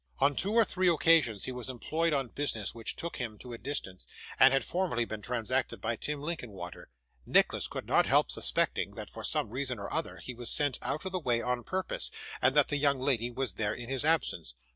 On 0.17 0.35
two 0.35 0.53
or 0.53 0.65
three 0.65 0.89
occasions 0.89 1.43
he 1.43 1.51
was 1.51 1.69
employed 1.69 2.11
on 2.11 2.29
business 2.29 2.73
which 2.73 2.95
took 2.95 3.17
him 3.17 3.37
to 3.37 3.53
a 3.53 3.59
distance, 3.59 4.07
and 4.39 4.51
had 4.51 4.65
formerly 4.65 5.05
been 5.05 5.21
transacted 5.21 5.79
by 5.79 5.95
Tim 5.95 6.23
Linkinwater. 6.23 6.89
Nicholas 7.23 7.67
could 7.67 7.85
not 7.85 8.07
help 8.07 8.31
suspecting 8.31 8.95
that, 8.95 9.11
for 9.11 9.23
some 9.23 9.51
reason 9.51 9.77
or 9.77 9.93
other, 9.93 10.17
he 10.17 10.33
was 10.33 10.49
sent 10.49 10.79
out 10.81 11.05
of 11.05 11.11
the 11.11 11.19
way 11.19 11.39
on 11.39 11.63
purpose, 11.63 12.09
and 12.41 12.55
that 12.55 12.69
the 12.69 12.77
young 12.77 12.97
lady 12.99 13.29
was 13.29 13.53
there 13.53 13.75
in 13.75 13.89
his 13.89 14.03
absence. 14.03 14.55